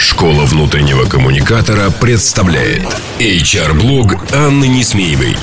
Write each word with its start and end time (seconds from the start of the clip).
Школа 0.00 0.46
внутреннего 0.46 1.04
коммуникатора 1.04 1.90
представляет 1.90 2.86
HR-блог 3.18 4.32
Анны 4.34 4.66
Несмеевой. 4.66 5.36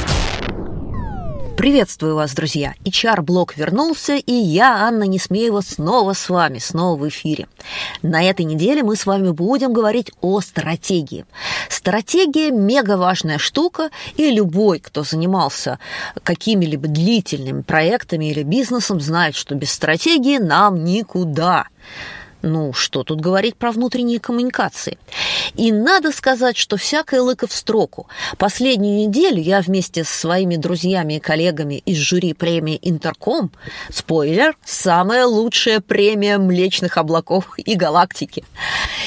Приветствую 1.55 2.15
вас, 2.15 2.33
друзья! 2.33 2.73
HR-блог 2.83 3.55
вернулся, 3.55 4.15
и 4.15 4.31
я, 4.31 4.87
Анна 4.87 5.03
Несмеева, 5.03 5.61
снова 5.61 6.13
с 6.13 6.27
вами, 6.27 6.57
снова 6.57 6.99
в 6.99 7.07
эфире. 7.07 7.47
На 8.01 8.23
этой 8.23 8.45
неделе 8.45 8.81
мы 8.81 8.95
с 8.95 9.05
вами 9.05 9.29
будем 9.29 9.73
говорить 9.73 10.11
о 10.21 10.41
стратегии. 10.41 11.25
Стратегия– 11.69 12.49
мега 12.51 12.97
важная 12.97 13.37
штука, 13.37 13.91
и 14.15 14.31
любой, 14.31 14.79
кто 14.79 15.03
занимался 15.03 15.77
какими-либо 16.23 16.87
длительными 16.87 17.61
проектами 17.61 18.31
или 18.31 18.41
бизнесом, 18.41 19.01
знает, 19.01 19.35
что 19.35 19.53
без 19.53 19.71
стратегии 19.71 20.39
нам 20.39 20.83
никуда. 20.83 21.67
Ну, 22.47 22.71
что 22.71 23.03
тут 23.03 23.19
говорить 23.19 23.57
про 23.57 23.71
внутренние 23.73 24.21
коммуникации? 24.21 24.97
И 25.55 25.73
надо 25.73 26.13
сказать, 26.13 26.55
что 26.55 26.77
всякое 26.77 27.21
лыко 27.21 27.45
в 27.45 27.51
строку. 27.51 28.07
Последнюю 28.37 29.07
неделю 29.07 29.41
я 29.41 29.59
вместе 29.59 30.05
с 30.05 30.09
своими 30.09 30.55
друзьями 30.55 31.15
и 31.15 31.19
коллегами 31.19 31.75
из 31.85 31.97
жюри 31.97 32.33
премии 32.33 32.79
«Интерком» 32.81 33.51
спойлер, 33.91 34.55
самая 34.63 35.25
лучшая 35.25 35.81
премия 35.81 36.37
Млечных 36.37 36.97
облаков 36.97 37.53
и 37.57 37.75
галактики. 37.75 38.45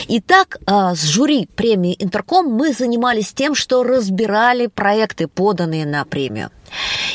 Итак, 0.08 0.58
а, 0.66 0.94
с 0.94 1.02
жюри 1.04 1.48
премии 1.54 1.96
«Интерком» 1.98 2.46
мы 2.46 2.74
занимались 2.74 3.32
тем, 3.32 3.54
что 3.54 3.82
разбирали 3.82 4.66
проекты, 4.66 5.28
поданные 5.28 5.86
на 5.86 6.04
премию. 6.04 6.50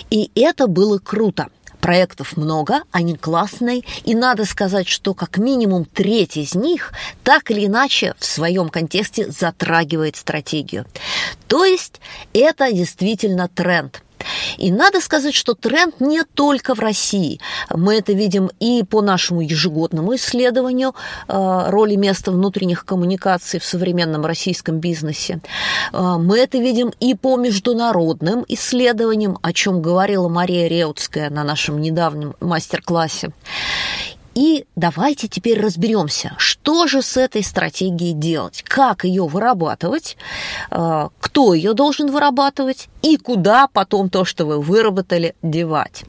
И 0.10 0.32
это 0.34 0.66
было 0.66 0.98
круто. 0.98 1.50
Проектов 1.86 2.36
много, 2.36 2.82
они 2.92 3.16
классные, 3.16 3.84
и 4.06 4.16
надо 4.16 4.46
сказать, 4.46 4.88
что 4.88 5.14
как 5.14 5.38
минимум 5.38 5.86
треть 5.86 6.36
из 6.36 6.56
них 6.56 6.92
так 7.24 7.52
или 7.52 7.68
иначе 7.68 8.16
в 8.18 8.26
своем 8.26 8.70
контексте 8.70 9.30
затрагивает 9.30 10.16
стратегию. 10.16 10.88
То 11.48 11.64
есть 11.64 12.02
это 12.34 12.74
действительно 12.74 13.48
тренд. 13.48 14.02
И 14.58 14.72
надо 14.72 15.02
сказать, 15.02 15.34
что 15.34 15.54
тренд 15.54 16.00
не 16.00 16.24
только 16.24 16.76
в 16.76 16.80
России. 16.80 17.40
Мы 17.70 17.96
это 17.96 18.14
видим 18.14 18.50
и 18.60 18.84
по 18.84 19.02
нашему 19.02 19.42
ежегодному 19.42 20.16
исследованию 20.16 20.96
э, 21.28 21.66
роли 21.70 21.96
места 21.96 22.32
внутренних 22.32 22.86
коммуникаций 22.86 23.60
в 23.60 23.66
современном 23.66 24.26
российском 24.26 24.80
бизнесе. 24.80 25.40
Э, 25.94 26.16
мы 26.18 26.40
это 26.40 26.58
видим 26.58 26.94
и 27.00 27.16
по 27.16 27.38
международным 27.38 28.46
исследованиям, 28.48 29.38
о 29.42 29.54
чем 29.54 29.82
говорила 29.82 30.30
Мария 30.30 30.68
Реутская 30.68 31.30
на 31.30 31.44
нашем 31.44 31.82
недавнем 31.82 32.36
мастер-классе. 32.40 33.32
И 34.36 34.66
давайте 34.76 35.30
теперь 35.30 35.62
разберемся, 35.62 36.36
что 36.38 36.88
же 36.88 37.02
с 37.02 37.16
этой 37.16 37.42
стратегией 37.42 38.14
делать, 38.14 38.64
как 38.64 39.06
ее 39.06 39.26
вырабатывать, 39.28 40.18
э, 40.72 41.08
кто 41.20 41.54
ее 41.54 41.74
должен 41.74 42.12
вырабатывать 42.12 42.90
и 43.02 43.16
куда 43.16 43.68
потом 43.68 44.10
то, 44.10 44.26
что 44.26 44.46
вы 44.46 44.62
выработали, 44.62 45.36
девать. 45.42 46.04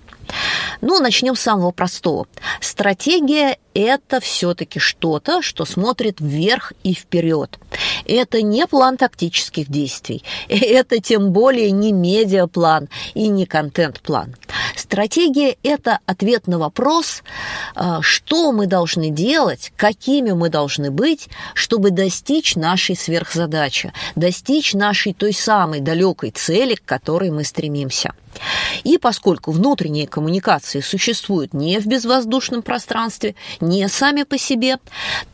Ну, 0.81 0.98
начнем 1.00 1.37
с 1.37 1.41
самого 1.41 1.70
простого. 1.70 2.26
Стратегия– 2.60 3.59
это 3.75 4.20
все-таки 4.20 4.78
что-то, 4.78 5.43
что 5.43 5.64
смотрит 5.64 6.20
вверх 6.20 6.72
и 6.82 6.94
вперед. 6.94 7.58
Это 8.06 8.43
не 8.43 8.66
план 8.66 8.97
тактических 8.97 9.69
действий. 9.69 10.22
Это 10.48 11.00
тем 11.00 11.31
более 11.31 11.70
не 11.70 11.93
медиаплан 11.93 12.88
и 13.14 13.28
не 13.28 13.47
контент-план. 13.47 14.34
Стратегия– 14.86 15.56
это 15.64 15.98
ответ 16.06 16.47
на 16.47 16.60
вопрос, 16.60 17.24
а, 17.74 18.00
что 18.02 18.52
мы 18.52 18.69
должны 18.69 19.10
делать, 19.10 19.72
какими 19.74 20.30
мы 20.30 20.48
должны 20.48 20.92
быть, 20.92 21.28
чтобы 21.54 21.91
достичь 21.91 22.54
нашей 22.54 22.94
сверхзадачи, 22.94 23.92
достичь 24.14 24.75
нашей 24.75 25.12
той 25.12 25.32
самой 25.32 25.80
далекой 25.80 26.30
цели, 26.30 26.76
к 26.76 26.84
которой 26.84 27.30
мы 27.30 27.42
стремимся. 27.42 28.12
И 28.84 28.98
поскольку 28.98 29.50
внутренние 29.52 30.06
коммуникации 30.06 30.80
существуют 30.80 31.54
не 31.54 31.78
в 31.78 31.86
безвоздушном 31.86 32.62
пространстве, 32.62 33.34
не 33.60 33.88
сами 33.88 34.22
по 34.22 34.38
себе, 34.38 34.78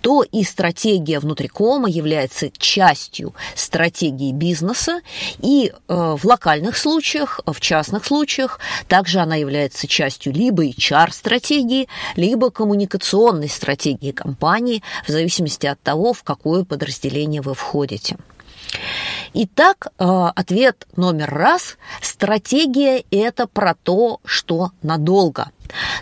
то 0.00 0.22
и 0.22 0.44
стратегия 0.44 1.18
внутрикома 1.18 1.88
является 1.88 2.50
частью 2.50 3.34
стратегии 3.54 4.32
бизнеса, 4.32 5.00
и 5.40 5.72
э, 5.72 5.76
в 5.88 6.24
локальных 6.24 6.76
случаях, 6.76 7.40
в 7.46 7.60
частных 7.60 8.04
случаях, 8.04 8.60
также 8.88 9.20
она 9.20 9.41
является 9.42 9.86
частью 9.86 10.32
либо 10.32 10.64
HR-стратегии, 10.64 11.88
либо 12.16 12.50
коммуникационной 12.50 13.48
стратегии 13.48 14.12
компании, 14.12 14.82
в 15.06 15.10
зависимости 15.10 15.66
от 15.66 15.80
того, 15.80 16.12
в 16.12 16.22
какое 16.22 16.64
подразделение 16.64 17.42
вы 17.42 17.54
входите. 17.54 18.16
Итак, 19.34 19.88
э, 19.98 20.04
ответ 20.04 20.86
номер 20.96 21.30
раз. 21.30 21.76
Стратегия– 22.00 23.04
это 23.10 23.46
про 23.46 23.74
то, 23.74 24.20
что 24.24 24.70
надолго. 24.82 25.50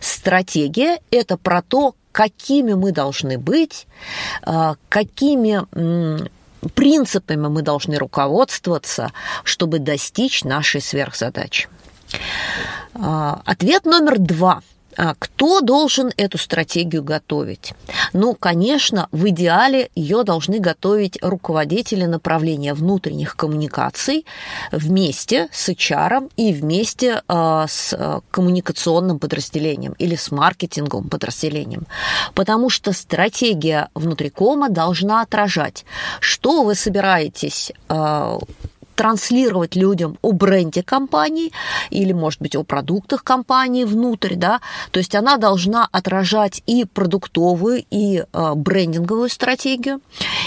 Стратегия– 0.01 1.01
это 1.11 1.37
про 1.37 1.63
то, 1.63 1.95
какими 2.13 2.75
мы 2.75 2.93
должны 2.93 3.39
быть, 3.39 3.87
э, 4.47 4.75
какими 4.89 5.61
принципами 6.75 7.49
мы 7.49 7.63
должны 7.63 7.97
руководствоваться, 7.97 9.13
чтобы 9.45 9.79
достичь 9.79 10.45
нашей 10.45 10.81
сверхзадачи. 10.81 11.69
Э, 12.95 13.37
ответ 13.45 13.85
номер 13.85 14.19
два– 14.19 14.63
а 14.97 15.15
кто 15.19 15.61
должен 15.61 16.13
эту 16.17 16.39
стратегию 16.39 17.03
готовить? 17.03 17.73
Ну, 18.13 18.35
конечно, 18.35 19.09
в 19.13 19.29
идеале 19.29 19.91
ее 19.95 20.25
должны 20.25 20.59
готовить 20.59 21.19
руководители 21.23 22.05
направления 22.05 22.75
внутренних 22.75 23.37
коммуникаций 23.37 24.27
вместе 24.73 25.49
с 25.53 25.69
HR 25.69 26.31
и 26.37 26.53
вместе 26.53 27.23
э, 27.27 27.65
с 27.69 27.95
а, 27.95 28.21
коммуникационным 28.31 29.19
подразделением 29.19 29.95
или 29.99 30.17
с 30.17 30.31
маркетинговым 30.31 31.09
подразделением. 31.09 31.87
Потому 32.35 32.69
что 32.69 32.93
стратегия 32.93 33.89
внутрикома 33.95 34.69
должна 34.69 35.23
отражать, 35.23 35.85
что 36.21 36.63
вы 36.63 36.75
собираетесь 36.75 37.73
транслировать 39.01 39.77
людям 39.77 40.19
о 40.21 40.33
бренде 40.33 40.83
компании 40.83 41.53
или, 41.89 42.13
может 42.13 42.43
быть, 42.43 42.55
о 42.55 42.65
продуктах 42.65 43.25
компании 43.25 43.85
внутрь, 43.85 44.35
да, 44.35 44.61
то 44.91 44.99
есть 44.99 45.15
она 45.15 45.39
должна 45.39 45.89
отражать 45.91 46.63
и 46.67 46.85
продуктовую, 46.85 47.83
и 47.91 48.19
э, 48.19 48.53
брендинговую 48.55 49.31
стратегию, 49.31 50.03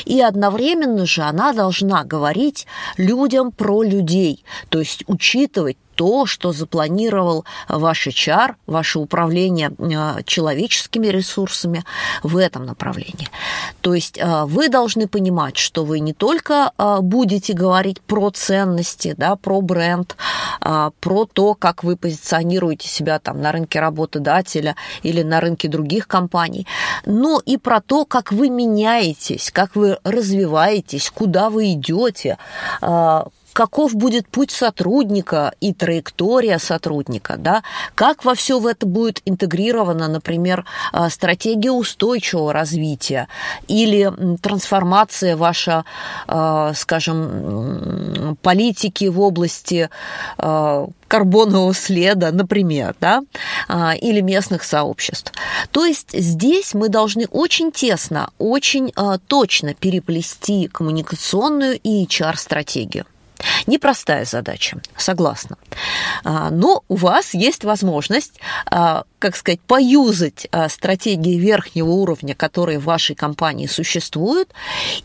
и 0.05 0.21
одновременно 0.21 1.07
же 1.07 1.23
она 1.23 1.51
должна 1.53 2.03
говорить 2.03 2.67
людям 2.97 3.51
про 3.51 3.81
людей, 3.81 4.45
то 4.69 4.77
есть 4.77 5.03
учитывать 5.07 5.77
то, 5.95 6.25
что 6.25 6.51
запланировал 6.51 7.45
ваш 7.67 8.07
HR, 8.07 8.55
ваше 8.67 8.99
управление 8.99 9.71
э, 9.77 10.23
человеческими 10.25 11.07
ресурсами 11.07 11.83
в 12.23 12.37
этом 12.37 12.65
направлении. 12.65 13.29
То 13.81 13.93
есть 13.93 14.17
э, 14.17 14.45
вы 14.45 14.69
должны 14.69 15.07
понимать, 15.07 15.57
что 15.57 15.85
вы 15.85 15.99
не 15.99 16.13
только 16.13 16.71
э, 16.77 16.97
будете 17.01 17.53
говорить 17.53 18.01
про 18.01 18.29
ценности, 18.31 19.15
да, 19.17 19.35
про 19.35 19.61
бренд, 19.61 20.15
про 20.99 21.25
то, 21.25 21.55
как 21.55 21.83
вы 21.83 21.97
позиционируете 21.97 22.87
себя 22.87 23.19
там 23.19 23.41
на 23.41 23.51
рынке 23.51 23.79
работодателя 23.79 24.75
или 25.03 25.21
на 25.21 25.41
рынке 25.41 25.67
других 25.67 26.07
компаний, 26.07 26.67
но 27.05 27.41
и 27.45 27.57
про 27.57 27.81
то, 27.81 28.05
как 28.05 28.31
вы 28.31 28.49
меняетесь, 28.49 29.51
как 29.51 29.75
вы 29.75 29.97
развиваетесь, 30.03 31.09
куда 31.09 31.49
вы 31.49 31.73
идете, 31.73 32.37
каков 33.53 33.95
будет 33.95 34.27
путь 34.27 34.51
сотрудника 34.51 35.53
и 35.61 35.73
траектория 35.73 36.59
сотрудника, 36.59 37.37
да, 37.37 37.63
как 37.95 38.25
во 38.25 38.35
все 38.35 38.59
в 38.59 38.67
это 38.67 38.85
будет 38.85 39.21
интегрирована, 39.25 40.07
например, 40.07 40.65
а, 40.91 41.09
стратегия 41.09 41.71
устойчивого 41.71 42.51
развития 42.51 43.27
или 43.67 44.11
трансформация 44.41 45.37
ваша, 45.37 45.85
а, 46.27 46.73
скажем, 46.73 48.37
политики 48.41 49.05
в 49.05 49.21
области 49.21 49.89
а, 50.37 50.87
карбонового 51.07 51.75
следа, 51.75 52.31
например, 52.31 52.95
да, 52.99 53.21
или 54.01 54.21
местных 54.21 54.63
сообществ. 54.63 55.31
То 55.69 55.85
есть 55.85 56.09
здесь 56.11 56.73
мы 56.73 56.89
должны 56.89 57.27
очень 57.29 57.71
тесно, 57.71 58.31
очень 58.39 58.91
точно 59.27 59.75
переплести 59.75 60.67
коммуникационную 60.69 61.79
и 61.83 62.03
HR-стратегию. 62.05 63.05
Непростая 63.67 64.25
задача, 64.25 64.81
согласна. 64.97 65.57
А, 66.23 66.49
но 66.49 66.83
у 66.87 66.95
вас 66.95 67.33
есть 67.33 67.63
возможность, 67.63 68.39
а, 68.65 69.03
как 69.19 69.35
сказать, 69.35 69.61
поюзать 69.61 70.47
а, 70.51 70.69
стратегии 70.69 71.37
верхнего 71.37 71.89
уровня, 71.89 72.35
которые 72.35 72.79
в 72.79 72.85
вашей 72.85 73.15
компании 73.15 73.67
существуют, 73.67 74.49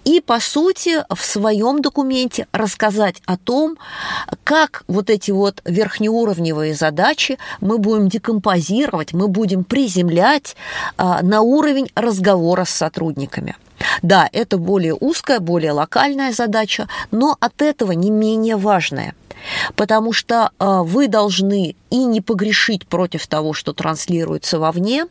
и, 0.04 0.20
по 0.20 0.40
сути, 0.40 1.04
в 1.14 1.24
своем 1.24 1.82
документе 1.82 2.46
рассказать 2.52 3.16
о 3.26 3.36
том, 3.36 3.78
как 4.44 4.84
вот 4.88 5.10
эти 5.10 5.30
вот 5.30 5.60
верхнеуровневые 5.64 6.74
задачи 6.74 7.38
мы 7.60 7.78
будем 7.78 8.08
декомпозировать, 8.08 9.12
мы 9.12 9.28
будем 9.28 9.64
приземлять 9.64 10.56
на 10.96 11.42
уровень 11.42 11.90
разговора 11.94 12.64
с 12.64 12.70
сотрудниками. 12.70 13.56
Да, 14.02 14.28
это 14.32 14.58
более 14.58 14.94
узкая, 14.94 15.40
более 15.40 15.72
локальная 15.72 16.32
задача, 16.32 16.88
но 17.10 17.36
от 17.40 17.62
этого 17.62 17.92
не 17.92 18.10
менее 18.10 18.56
важная. 18.56 19.14
Потому 19.76 20.12
что 20.12 20.50
э, 20.58 20.80
вы 20.82 21.06
должны 21.08 21.76
и 21.90 22.04
не 22.04 22.20
погрешить 22.20 22.86
против 22.86 23.26
того, 23.26 23.52
что 23.52 23.72
транслируется 23.72 24.58
вовне, 24.58 25.06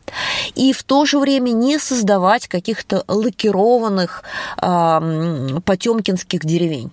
и 0.56 0.74
в 0.74 0.84
то 0.84 1.06
же 1.06 1.19
время 1.19 1.51
не 1.51 1.80
создавать 1.80 2.48
каких-то 2.48 3.04
лакированных 3.07 4.24
э, 4.62 5.60
потемкинских 5.63 6.45
деревень. 6.45 6.92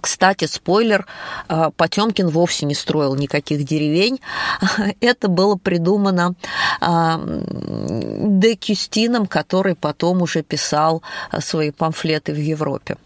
Кстати, 0.00 0.44
спойлер, 0.44 1.06
а, 1.48 1.70
Потемкин 1.70 2.28
вовсе 2.28 2.66
не 2.66 2.74
строил 2.74 3.14
никаких 3.14 3.64
деревень. 3.64 4.20
Это 5.00 5.28
было 5.28 5.56
придумано 5.56 6.34
а, 6.80 7.20
Де 7.24 8.56
Кюстином, 8.56 9.26
который 9.26 9.74
потом 9.74 10.22
уже 10.22 10.42
писал 10.42 11.02
свои 11.38 11.70
памфлеты 11.70 12.32
в 12.32 12.38
Европе. 12.38 12.96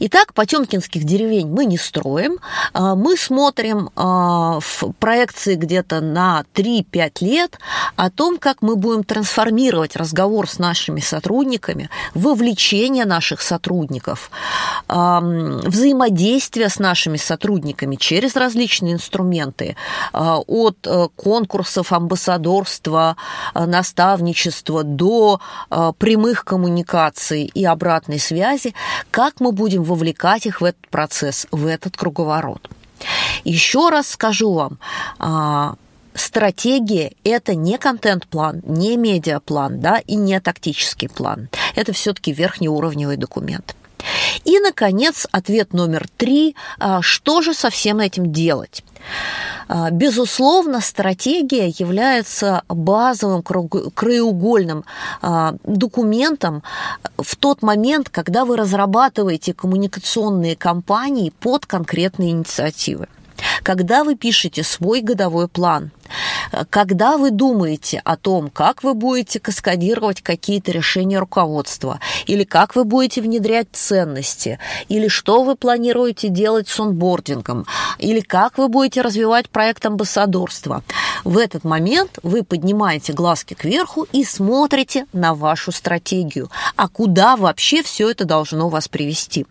Итак, 0.00 0.34
потемкинских 0.34 1.04
деревень 1.04 1.48
мы 1.48 1.64
не 1.64 1.78
строим. 1.78 2.38
А, 2.72 2.94
мы 2.94 3.16
смотрим 3.16 3.90
в 3.94 4.92
проекции 4.98 5.54
где-то 5.54 6.00
на 6.00 6.44
3-5 6.54 7.12
лет 7.20 7.58
о 7.96 8.10
том, 8.10 8.38
как 8.38 8.62
мы 8.62 8.76
будем 8.76 9.04
трансформировать 9.04 9.96
разговор 9.96 10.48
с 10.48 10.58
нашими 10.58 11.00
сотрудниками, 11.00 11.90
вовлечение 12.14 13.04
наших 13.04 13.42
сотрудников, 13.42 14.30
взаимодействие 14.88 15.99
взаимодействия 16.00 16.68
с 16.68 16.78
нашими 16.78 17.16
сотрудниками 17.16 17.96
через 17.96 18.36
различные 18.36 18.94
инструменты, 18.94 19.76
а, 20.12 20.38
от 20.38 20.86
э, 20.86 21.08
конкурсов, 21.16 21.92
амбассадорства, 21.92 23.16
э, 23.54 23.66
наставничества 23.66 24.82
до 24.82 25.40
э, 25.70 25.92
прямых 25.98 26.44
коммуникаций 26.44 27.44
и 27.44 27.64
обратной 27.64 28.18
связи, 28.18 28.74
как 29.10 29.40
мы 29.40 29.52
будем 29.52 29.82
вовлекать 29.82 30.46
их 30.46 30.60
в 30.60 30.64
этот 30.64 30.88
процесс, 30.88 31.46
в 31.50 31.66
этот 31.66 31.96
круговорот. 31.96 32.70
Еще 33.44 33.88
раз 33.90 34.08
скажу 34.08 34.52
вам, 34.52 34.78
а, 35.18 35.74
стратегия– 36.14 37.12
это 37.24 37.54
не 37.54 37.78
контент-план, 37.78 38.62
не 38.64 38.96
медиаплан, 38.96 39.80
да, 39.80 39.98
и 39.98 40.16
не 40.16 40.40
тактический 40.40 41.08
план. 41.08 41.48
Это 41.76 41.92
все-таки 41.92 42.32
верхнеуровневый 42.32 43.16
документ. 43.16 43.76
И, 44.44 44.58
наконец, 44.58 45.26
ответ 45.32 45.72
номер 45.72 46.06
три. 46.16 46.56
А, 46.78 47.02
что 47.02 47.42
же 47.42 47.54
со 47.54 47.70
всем 47.70 48.00
этим 48.00 48.32
делать? 48.32 48.82
А, 49.68 49.90
безусловно, 49.90 50.80
стратегия 50.80 51.68
является 51.68 52.62
базовым 52.68 53.42
краеугольным 53.42 54.84
а, 55.22 55.54
документом 55.64 56.62
в 57.16 57.36
тот 57.36 57.62
момент, 57.62 58.08
когда 58.08 58.44
вы 58.44 58.56
разрабатываете 58.56 59.54
коммуникационные 59.54 60.56
кампании 60.56 61.30
под 61.40 61.66
конкретные 61.66 62.30
инициативы. 62.30 63.08
Когда 63.62 64.04
вы 64.04 64.16
пишете 64.16 64.62
свой 64.62 65.00
годовой 65.00 65.48
план, 65.48 65.92
когда 66.70 67.16
вы 67.16 67.30
думаете 67.30 68.00
о 68.04 68.16
том, 68.16 68.50
как 68.50 68.82
вы 68.82 68.94
будете 68.94 69.40
каскадировать 69.40 70.22
какие-то 70.22 70.72
решения 70.72 71.18
руководства, 71.18 72.00
или 72.26 72.44
как 72.44 72.76
вы 72.76 72.84
будете 72.84 73.20
внедрять 73.20 73.68
ценности, 73.72 74.58
или 74.88 75.08
что 75.08 75.42
вы 75.42 75.56
планируете 75.56 76.28
делать 76.28 76.68
с 76.68 76.80
онбордингом, 76.80 77.66
или 77.98 78.20
как 78.20 78.58
вы 78.58 78.68
будете 78.68 79.02
развивать 79.02 79.48
проект 79.50 79.84
амбассадорства, 79.86 80.82
в 81.24 81.38
этот 81.38 81.64
момент 81.64 82.18
вы 82.22 82.42
поднимаете 82.42 83.12
глазки 83.12 83.54
кверху 83.54 84.06
и 84.12 84.24
смотрите 84.24 85.06
на 85.12 85.34
вашу 85.34 85.72
стратегию. 85.72 86.50
А 86.76 86.88
куда 86.88 87.36
вообще 87.36 87.82
все 87.82 88.10
это 88.10 88.24
должно 88.24 88.68
вас 88.68 88.88
привести? 88.88 89.46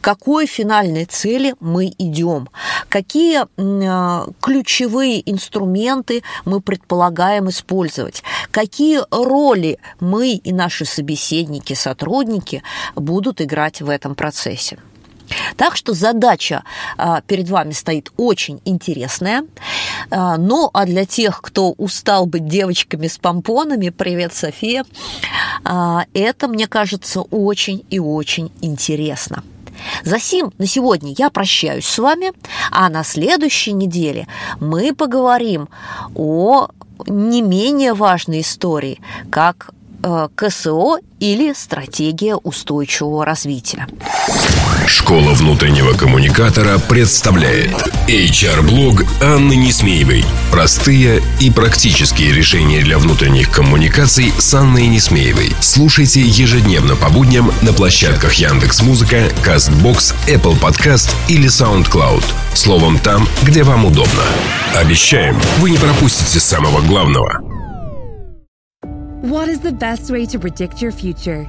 К 0.00 0.04
какой 0.04 0.46
финальной 0.46 1.06
цели 1.06 1.54
мы 1.60 1.92
идем? 1.96 2.48
Какие 2.88 3.44
э, 3.44 4.26
ключевые 4.40 5.30
инструменты 5.30 5.93
мы 6.44 6.60
предполагаем 6.60 7.48
использовать? 7.48 8.22
Какие 8.50 9.00
роли 9.10 9.78
мы 10.00 10.32
и 10.32 10.52
наши 10.52 10.84
собеседники, 10.84 11.74
сотрудники 11.74 12.62
будут 12.94 13.40
играть 13.40 13.80
в 13.80 13.88
этом 13.88 14.14
процессе? 14.14 14.78
Так 15.56 15.76
что 15.76 15.94
задача 15.94 16.64
а, 16.96 17.20
перед 17.22 17.48
вами 17.48 17.72
стоит 17.72 18.12
очень 18.16 18.60
интересная. 18.64 19.44
А, 20.10 20.36
ну, 20.36 20.70
а 20.72 20.84
для 20.84 21.06
тех, 21.06 21.40
кто 21.40 21.72
устал 21.72 22.26
быть 22.26 22.46
девочками 22.46 23.06
с 23.06 23.18
помпонами, 23.18 23.90
привет, 23.90 24.34
София, 24.34 24.84
а, 25.64 26.04
это, 26.14 26.48
мне 26.48 26.66
кажется, 26.66 27.22
очень 27.22 27.84
и 27.90 27.98
очень 27.98 28.52
интересно. 28.60 29.42
За 30.04 30.18
сим 30.18 30.52
на 30.58 30.66
сегодня 30.66 31.14
я 31.16 31.30
прощаюсь 31.30 31.86
с 31.86 31.98
вами, 31.98 32.32
а 32.70 32.88
на 32.88 33.04
следующей 33.04 33.72
неделе 33.72 34.26
мы 34.60 34.94
поговорим 34.94 35.68
о 36.14 36.68
не 37.06 37.42
менее 37.42 37.94
важной 37.94 38.40
истории, 38.40 39.00
как 39.30 39.74
Э, 40.04 40.28
КСО 40.34 40.98
или 41.18 41.54
стратегия 41.54 42.36
устойчивого 42.36 43.24
развития. 43.24 43.86
Школа 44.86 45.32
внутреннего 45.32 45.92
коммуникатора 45.92 46.78
представляет 46.78 47.72
HR-блог 48.06 49.04
Анны 49.22 49.54
Несмеевой. 49.54 50.24
Простые 50.50 51.22
и 51.40 51.50
практические 51.50 52.32
решения 52.32 52.80
для 52.80 52.98
внутренних 52.98 53.50
коммуникаций 53.50 54.32
с 54.38 54.52
Анной 54.54 54.86
Несмеевой. 54.86 55.52
Слушайте 55.60 56.20
ежедневно 56.20 56.96
по 56.96 57.08
будням 57.08 57.50
на 57.62 57.72
площадках 57.72 58.34
Яндекс 58.34 58.82
Музыка, 58.82 59.28
Castbox, 59.44 60.14
Apple 60.26 60.60
Podcast 60.60 61.14
или 61.28 61.48
SoundCloud. 61.48 62.24
Словом, 62.54 62.98
там, 62.98 63.28
где 63.42 63.62
вам 63.62 63.86
удобно. 63.86 64.22
Обещаем, 64.74 65.40
вы 65.58 65.70
не 65.70 65.78
пропустите 65.78 66.40
самого 66.40 66.80
главного– 66.82 67.40
What 69.24 69.48
is 69.48 69.60
the 69.60 69.72
best 69.72 70.10
way 70.10 70.26
to 70.26 70.38
predict 70.38 70.82
your 70.82 70.92
future? 70.92 71.48